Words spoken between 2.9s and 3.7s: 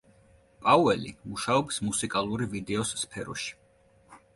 სფეროში.